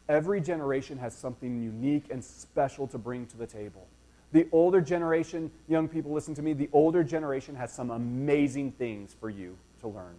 [0.08, 3.86] Every generation has something unique and special to bring to the table.
[4.32, 9.14] The older generation, young people, listen to me, the older generation has some amazing things
[9.18, 10.14] for you to learn.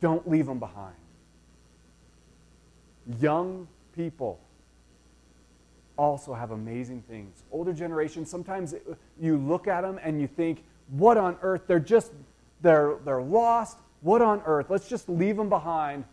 [0.00, 0.94] Don't leave them behind.
[3.20, 4.40] Young people
[5.96, 7.42] also have amazing things.
[7.52, 8.74] Older generation, sometimes
[9.20, 11.62] you look at them and you think, what on earth?
[11.66, 12.12] They're just,
[12.62, 13.78] they're, they're lost.
[14.00, 14.66] What on earth?
[14.70, 16.04] Let's just leave them behind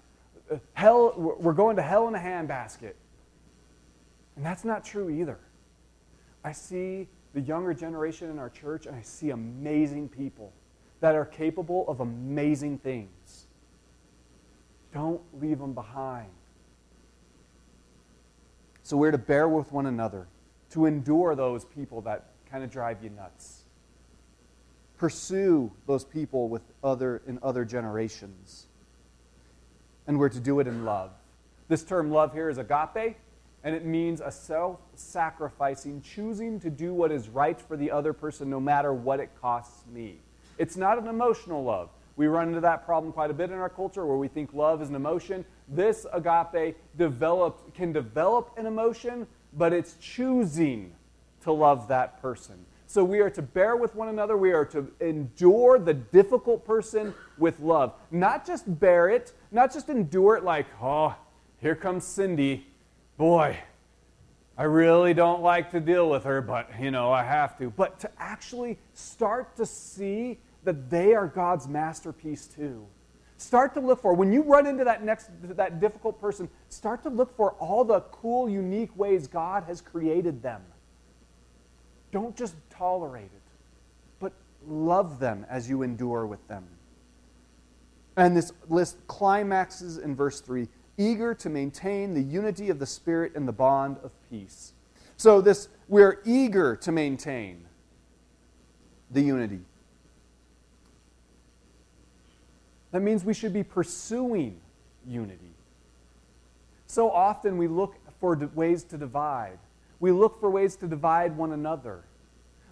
[0.74, 2.94] hell, we're going to hell in a handbasket.
[4.36, 5.38] And that's not true either.
[6.44, 10.54] I see the younger generation in our church, and I see amazing people
[11.00, 13.48] that are capable of amazing things.
[14.94, 16.30] Don't leave them behind.
[18.84, 20.28] So we're to bear with one another,
[20.72, 23.64] to endure those people that kind of drive you nuts.
[24.98, 28.68] Pursue those people with other in other generations
[30.08, 31.12] and we're to do it in love.
[31.68, 33.16] This term love here is agape,
[33.64, 38.14] and it means a self sacrificing, choosing to do what is right for the other
[38.14, 40.20] person no matter what it costs me.
[40.58, 41.90] It's not an emotional love.
[42.16, 44.82] We run into that problem quite a bit in our culture where we think love
[44.82, 45.46] is an emotion.
[45.68, 50.94] This agape develop, can develop an emotion, but it's choosing
[51.42, 52.66] to love that person.
[52.86, 54.38] So we are to bear with one another.
[54.38, 57.94] We are to endure the difficult person with love.
[58.12, 61.16] Not just bear it, not just endure it like, oh,
[61.58, 62.68] here comes Cindy.
[63.18, 63.58] Boy,
[64.58, 67.70] I really don't like to deal with her, but you know, I have to.
[67.70, 72.86] But to actually start to see that they are God's masterpiece too.
[73.38, 77.10] Start to look for when you run into that next that difficult person, start to
[77.10, 80.62] look for all the cool, unique ways God has created them.
[82.12, 83.42] Don't just tolerate it,
[84.20, 84.34] but
[84.68, 86.64] love them as you endure with them.
[88.16, 93.34] And this list climaxes in verse 3 eager to maintain the unity of the Spirit
[93.36, 94.74] and the bond of peace.
[95.18, 97.66] So, this, we're eager to maintain
[99.12, 99.62] the unity.
[102.92, 104.60] That means we should be pursuing
[105.08, 105.54] unity.
[106.86, 109.58] So often we look for ways to divide.
[110.00, 112.04] We look for ways to divide one another.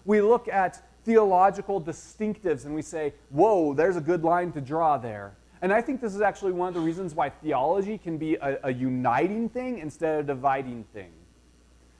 [0.04, 4.96] We look at theological distinctives and we say, whoa, there's a good line to draw
[4.96, 5.34] there.
[5.62, 8.58] And I think this is actually one of the reasons why theology can be a,
[8.64, 11.12] a uniting thing instead of a dividing thing.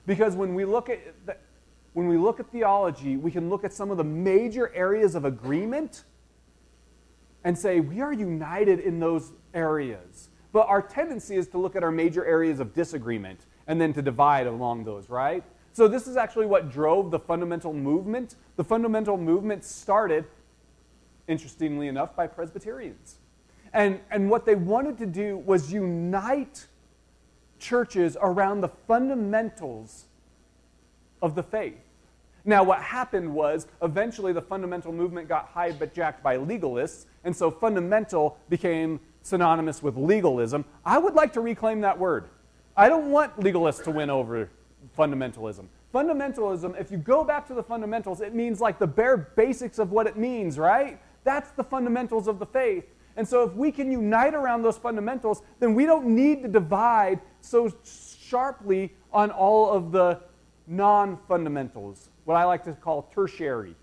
[0.04, 1.36] Because when we look at the,
[1.92, 5.24] when we look at theology, we can look at some of the major areas of
[5.24, 6.04] agreement
[7.44, 10.28] and say we are united in those areas.
[10.52, 14.02] But our tendency is to look at our major areas of disagreement and then to
[14.02, 15.44] divide along those, right?
[15.72, 18.34] So, this is actually what drove the fundamental movement.
[18.56, 20.26] The fundamental movement started
[21.28, 23.18] interestingly enough, by Presbyterians.
[23.74, 26.66] And, and what they wanted to do was unite
[27.58, 30.06] churches around the fundamentals
[31.22, 31.78] of the faith.
[32.44, 38.36] Now, what happened was eventually the fundamental movement got hijacked by legalists, and so fundamental
[38.48, 40.64] became synonymous with legalism.
[40.84, 42.28] I would like to reclaim that word.
[42.76, 44.50] I don't want legalists to win over
[44.98, 45.66] fundamentalism.
[45.94, 49.92] Fundamentalism, if you go back to the fundamentals, it means like the bare basics of
[49.92, 50.98] what it means, right?
[51.22, 52.86] That's the fundamentals of the faith.
[53.16, 57.20] And so if we can unite around those fundamentals, then we don't need to divide
[57.40, 60.20] so sharply on all of the
[60.66, 63.74] non fundamentals, what I like to call tertiary.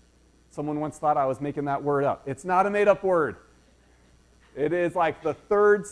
[0.50, 2.22] Someone once thought I was making that word up.
[2.26, 3.36] It's not a made up word.
[4.56, 5.86] It is like the third,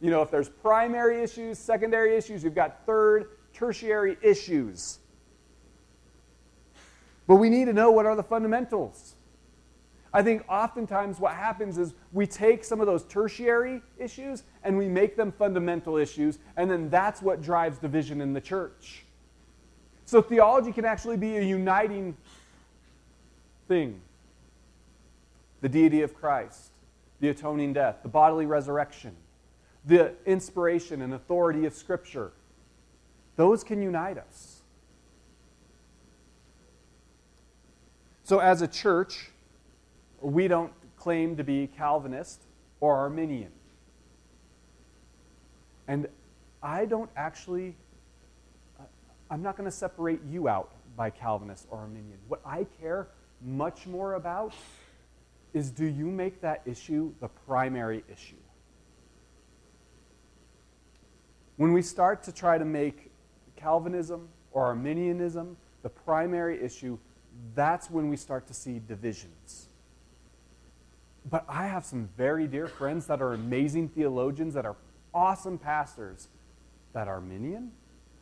[0.00, 5.00] you know, if there's primary issues, secondary issues, you've got third, tertiary issues.
[7.26, 9.13] But we need to know what are the fundamentals.
[10.14, 14.88] I think oftentimes what happens is we take some of those tertiary issues and we
[14.88, 19.04] make them fundamental issues, and then that's what drives division in the church.
[20.04, 22.16] So theology can actually be a uniting
[23.66, 24.00] thing
[25.62, 26.72] the deity of Christ,
[27.20, 29.16] the atoning death, the bodily resurrection,
[29.86, 32.32] the inspiration and authority of Scripture.
[33.36, 34.60] Those can unite us.
[38.24, 39.30] So, as a church,
[40.24, 42.42] we don't claim to be Calvinist
[42.80, 43.52] or Arminian.
[45.86, 46.08] And
[46.62, 47.76] I don't actually,
[49.30, 52.18] I'm not going to separate you out by Calvinist or Arminian.
[52.28, 53.08] What I care
[53.42, 54.54] much more about
[55.52, 58.36] is do you make that issue the primary issue?
[61.56, 63.10] When we start to try to make
[63.56, 66.98] Calvinism or Arminianism the primary issue,
[67.54, 69.68] that's when we start to see divisions.
[71.30, 74.76] But I have some very dear friends that are amazing theologians, that are
[75.14, 76.28] awesome pastors,
[76.92, 77.72] that are Arminian.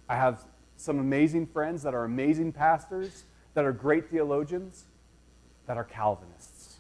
[0.09, 0.45] I have
[0.77, 3.25] some amazing friends that are amazing pastors,
[3.55, 4.85] that are great theologians,
[5.67, 6.77] that are Calvinists.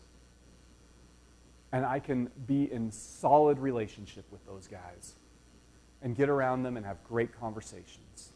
[1.73, 5.15] And I can be in solid relationship with those guys
[6.03, 8.31] and get around them and have great conversations.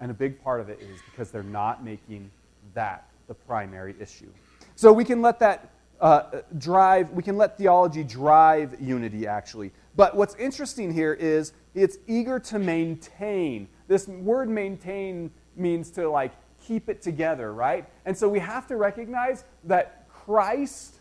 [0.00, 2.30] And a big part of it is because they're not making
[2.74, 4.28] that the primary issue.
[4.76, 5.70] So we can let that
[6.00, 9.72] uh, drive, we can let theology drive unity, actually.
[9.96, 13.68] But what's interesting here is it's eager to maintain.
[13.86, 16.32] This word maintain means to like
[16.66, 17.88] keep it together, right?
[18.06, 20.94] And so we have to recognize that Christ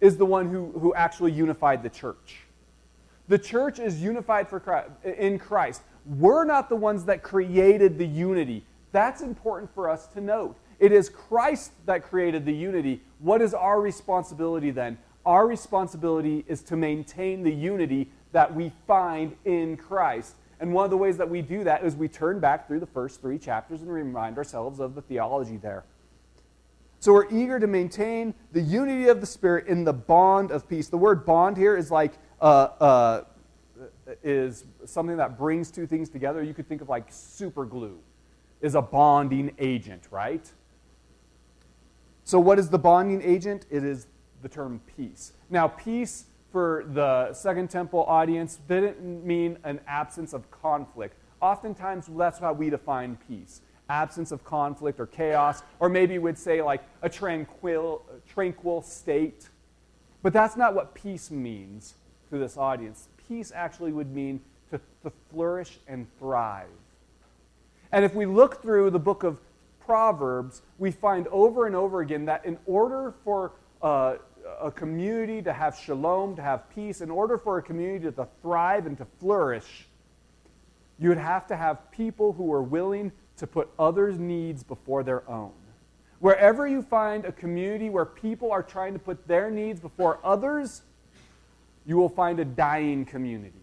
[0.00, 2.40] is the one who, who actually unified the church.
[3.28, 5.82] The church is unified for Christ, in Christ.
[6.04, 8.66] We're not the ones that created the unity.
[8.90, 10.56] That's important for us to note.
[10.82, 13.02] It is Christ that created the unity.
[13.20, 14.98] What is our responsibility then?
[15.24, 20.34] Our responsibility is to maintain the unity that we find in Christ.
[20.58, 22.86] And one of the ways that we do that is we turn back through the
[22.86, 25.84] first three chapters and remind ourselves of the theology there.
[26.98, 30.88] So we're eager to maintain the unity of the Spirit in the bond of peace.
[30.88, 33.24] The word bond here is like uh, uh,
[34.24, 36.42] is something that brings two things together.
[36.42, 38.00] You could think of like super glue
[38.60, 40.50] is a bonding agent, right?
[42.32, 43.66] So, what is the bonding agent?
[43.70, 44.06] It is
[44.40, 45.34] the term peace.
[45.50, 51.14] Now, peace for the Second Temple audience didn't mean an absence of conflict.
[51.42, 53.60] Oftentimes, that's how we define peace
[53.90, 59.50] absence of conflict or chaos, or maybe we'd say like a tranquil, tranquil state.
[60.22, 61.96] But that's not what peace means
[62.30, 63.10] to this audience.
[63.28, 66.68] Peace actually would mean to, to flourish and thrive.
[67.92, 69.36] And if we look through the book of
[69.84, 73.52] Proverbs, we find over and over again that in order for
[73.82, 74.16] uh,
[74.60, 78.86] a community to have shalom, to have peace, in order for a community to thrive
[78.86, 79.86] and to flourish,
[80.98, 85.28] you would have to have people who are willing to put others' needs before their
[85.28, 85.52] own.
[86.20, 90.82] Wherever you find a community where people are trying to put their needs before others,
[91.84, 93.58] you will find a dying community.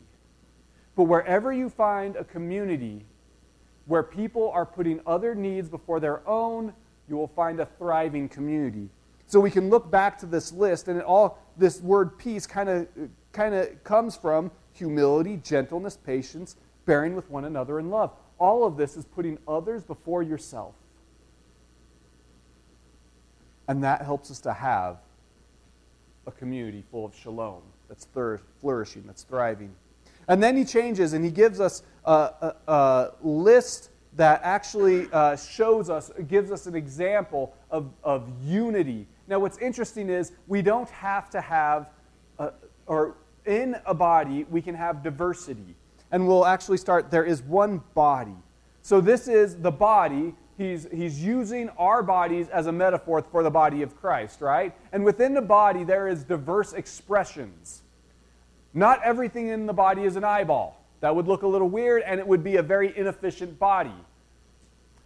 [0.96, 3.06] But wherever you find a community
[3.90, 6.72] where people are putting other needs before their own,
[7.08, 8.88] you will find a thriving community.
[9.26, 12.88] So we can look back to this list, and all this word peace kind of
[13.32, 18.12] kind of comes from humility, gentleness, patience, bearing with one another in love.
[18.38, 20.76] All of this is putting others before yourself.
[23.68, 24.98] And that helps us to have
[26.28, 28.08] a community full of shalom that's
[28.62, 29.74] flourishing, that's thriving.
[30.28, 36.12] And then he changes and he gives us a, list that actually uh, shows us,
[36.28, 39.08] gives us an example of, of unity.
[39.28, 41.90] Now, what's interesting is we don't have to have,
[42.40, 42.52] a,
[42.86, 45.76] or in a body, we can have diversity.
[46.12, 48.36] And we'll actually start there is one body.
[48.82, 50.34] So, this is the body.
[50.58, 54.76] He's, he's using our bodies as a metaphor for the body of Christ, right?
[54.92, 57.84] And within the body, there is diverse expressions.
[58.74, 60.79] Not everything in the body is an eyeball.
[61.02, 63.94] That would look a little weird, and it would be a very inefficient body.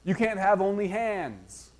[0.03, 1.71] You can't have only hands.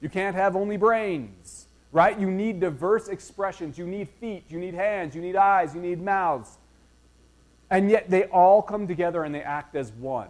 [0.00, 2.18] You can't have only brains, right?
[2.18, 3.78] You need diverse expressions.
[3.78, 6.58] You need feet, you need hands, you need eyes, you need mouths.
[7.70, 10.28] And yet they all come together and they act as one.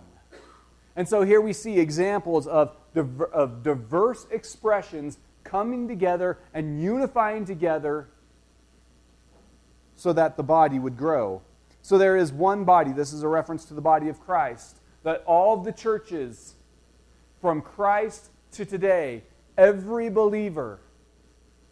[0.97, 7.45] And so here we see examples of, diver- of diverse expressions coming together and unifying
[7.45, 8.09] together
[9.95, 11.43] so that the body would grow.
[11.83, 12.93] So there is one body.
[12.93, 14.79] This is a reference to the body of Christ.
[15.05, 16.55] That all the churches,
[17.41, 19.23] from Christ to today,
[19.57, 20.81] every believer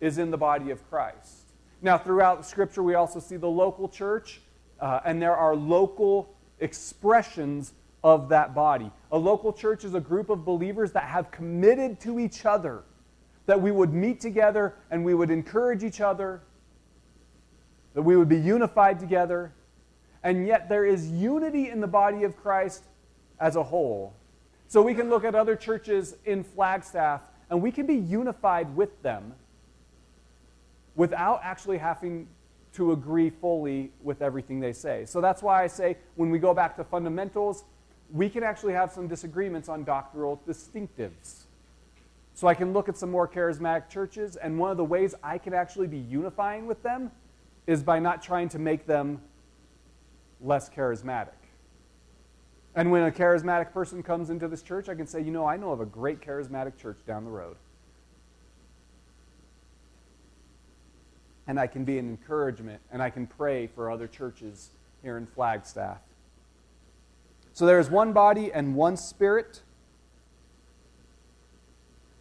[0.01, 1.43] is in the body of Christ.
[1.83, 4.41] Now, throughout Scripture, we also see the local church,
[4.81, 8.91] uh, and there are local expressions of that body.
[9.13, 12.85] A local church is a group of believers that have committed to each other
[13.47, 16.43] that we would meet together and we would encourage each other
[17.95, 19.53] that we would be unified together.
[20.27, 22.83] And yet there is unity in the body of Christ
[23.39, 24.13] as a whole.
[24.67, 29.01] So we can look at other churches in Flagstaff and we can be unified with
[29.05, 29.35] them
[30.97, 32.27] without actually having
[32.73, 35.05] to agree fully with everything they say.
[35.07, 37.63] So that's why I say when we go back to fundamentals,
[38.13, 41.45] we can actually have some disagreements on doctrinal distinctives.
[42.35, 45.39] So I can look at some more charismatic churches, and one of the ways I
[45.39, 47.13] can actually be unifying with them
[47.69, 49.21] is by not trying to make them
[50.41, 51.33] less charismatic.
[52.75, 55.57] And when a charismatic person comes into this church, I can say, you know, I
[55.57, 57.57] know of a great charismatic church down the road.
[61.47, 64.71] And I can be an encouragement and I can pray for other churches
[65.03, 65.99] here in Flagstaff.
[67.55, 69.63] So there is one body and one spirit.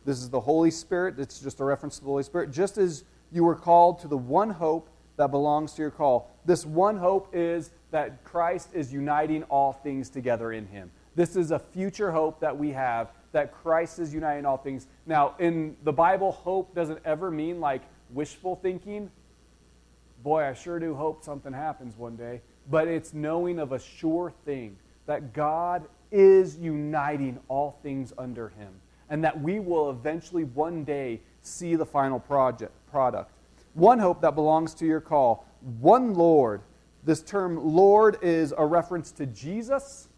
[0.06, 1.20] This is the Holy Spirit.
[1.20, 2.52] It's just a reference to the Holy Spirit.
[2.52, 4.88] Just as you were called to the one hope
[5.18, 6.32] that belongs to your call.
[6.46, 10.92] This one hope is that Christ is uniting all things together in him.
[11.16, 14.88] This is a future hope that we have that Christ is uniting all things.
[15.06, 19.10] Now, in the Bible, hope doesn't ever mean like wishful thinking.
[20.24, 22.42] Boy, I sure do hope something happens one day.
[22.70, 24.76] But it's knowing of a sure thing
[25.06, 28.74] that God is uniting all things under him
[29.10, 33.32] and that we will eventually one day see the final project, product
[33.74, 35.46] one hope that belongs to your call,
[35.80, 36.62] one Lord.
[37.06, 40.10] This term Lord is a reference to Jesus.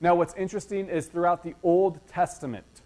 [0.00, 2.82] Now, what's interesting is throughout the Old Testament,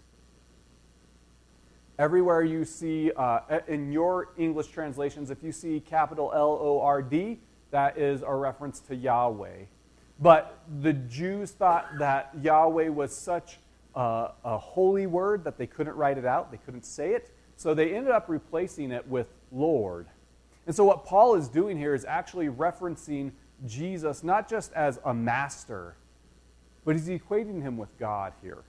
[1.97, 7.01] everywhere you see, uh, in your English translations, if you see capital L O R
[7.01, 7.39] D,
[7.71, 9.65] that is a reference to Yahweh.
[10.19, 13.57] But the Jews thought that Yahweh was such
[13.95, 17.31] a, a holy word that they couldn't write it out, they couldn't say it.
[17.55, 20.07] So they ended up replacing it with Lord.
[20.65, 23.31] And so what Paul is doing here is actually referencing
[23.65, 25.95] Jesus not just as a master,
[26.83, 28.63] but he's equating him with God here.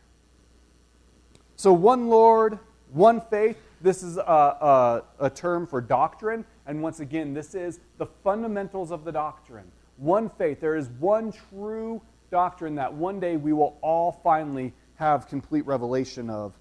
[1.57, 2.59] So one Lord,
[2.93, 3.59] one faith.
[3.81, 6.45] This is a, a, a, term for doctrine.
[6.67, 9.71] And once again, this is the fundamentals of the doctrine.
[9.97, 10.61] One faith.
[10.61, 16.31] There is one true doctrine that one day we will all finally have complete revelation
[16.31, 16.53] of.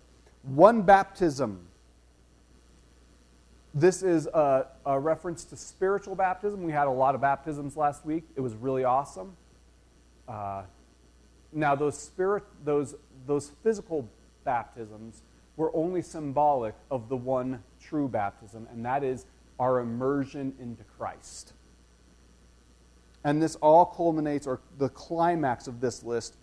[0.43, 1.67] One baptism.
[3.77, 6.63] This is a, a, reference to spiritual baptism.
[6.63, 8.23] We had a lot of baptisms last week.
[8.37, 9.35] It was really awesome.
[10.29, 10.63] Uh,
[11.51, 12.95] now, those, spirit, those,
[13.27, 14.09] those physical
[14.45, 15.23] baptisms
[15.57, 19.25] were only symbolic of the one true baptism, and that is
[19.59, 21.51] our immersion into Christ.
[23.25, 26.37] And this all culminates, or the climax of this list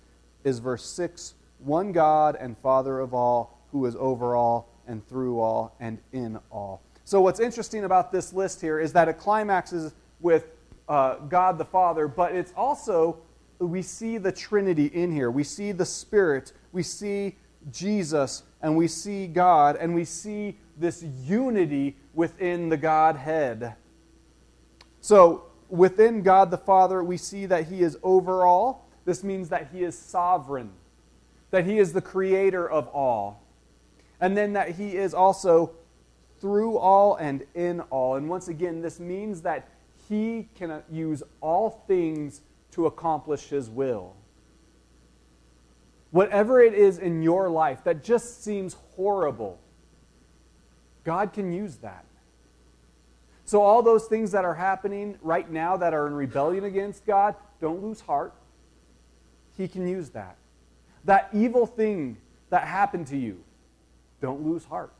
[0.44, 5.38] is verse 6 one God and Father of all, who is over all and through
[5.40, 6.82] all and in all.
[7.12, 10.46] So, what's interesting about this list here is that it climaxes with
[10.88, 13.18] uh, God the Father, but it's also,
[13.58, 15.30] we see the Trinity in here.
[15.30, 17.36] We see the Spirit, we see
[17.70, 23.74] Jesus, and we see God, and we see this unity within the Godhead.
[25.02, 28.88] So, within God the Father, we see that He is over all.
[29.04, 30.70] This means that He is sovereign,
[31.50, 33.42] that He is the creator of all,
[34.18, 35.72] and then that He is also
[36.42, 38.16] through all and in all.
[38.16, 39.68] And once again, this means that
[40.08, 44.16] he can use all things to accomplish his will.
[46.10, 49.60] Whatever it is in your life that just seems horrible,
[51.04, 52.04] God can use that.
[53.44, 57.34] So, all those things that are happening right now that are in rebellion against God,
[57.60, 58.34] don't lose heart.
[59.56, 60.36] He can use that.
[61.04, 62.16] That evil thing
[62.50, 63.42] that happened to you,
[64.20, 64.92] don't lose heart.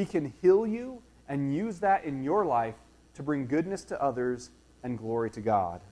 [0.00, 2.76] He can heal you and use that in your life
[3.12, 4.48] to bring goodness to others
[4.82, 5.82] and glory to God.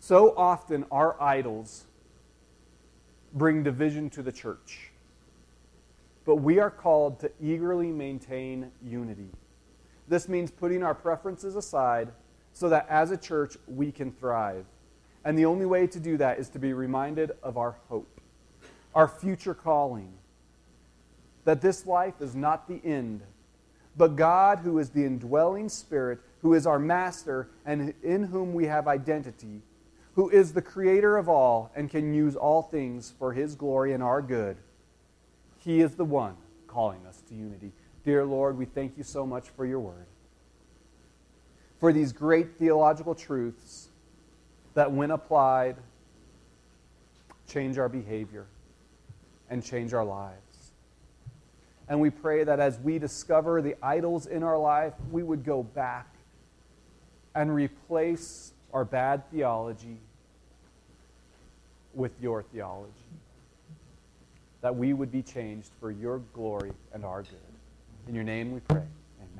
[0.00, 1.84] So often, our idols
[3.34, 4.92] bring division to the church.
[6.24, 9.28] But we are called to eagerly maintain unity.
[10.08, 12.12] This means putting our preferences aside
[12.54, 14.64] so that as a church we can thrive.
[15.22, 18.22] And the only way to do that is to be reminded of our hope,
[18.94, 20.14] our future calling.
[21.44, 23.22] That this life is not the end,
[23.96, 28.66] but God, who is the indwelling spirit, who is our master, and in whom we
[28.66, 29.62] have identity,
[30.14, 34.02] who is the creator of all and can use all things for his glory and
[34.02, 34.56] our good,
[35.58, 36.36] he is the one
[36.66, 37.72] calling us to unity.
[38.04, 40.06] Dear Lord, we thank you so much for your word,
[41.80, 43.88] for these great theological truths
[44.74, 45.76] that, when applied,
[47.48, 48.46] change our behavior
[49.50, 50.47] and change our lives.
[51.88, 55.62] And we pray that as we discover the idols in our life, we would go
[55.62, 56.06] back
[57.34, 59.96] and replace our bad theology
[61.94, 62.92] with your theology.
[64.60, 67.38] That we would be changed for your glory and our good.
[68.06, 68.82] In your name we pray.